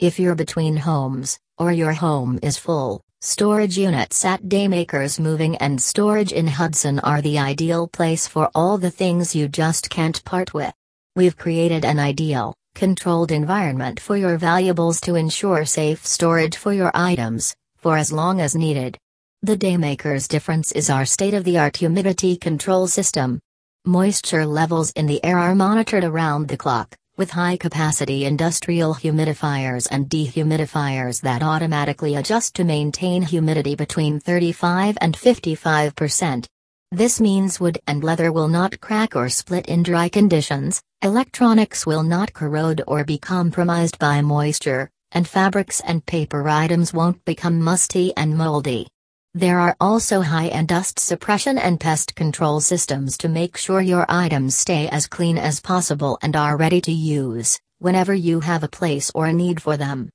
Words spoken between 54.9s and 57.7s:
clean as possible and are ready to use,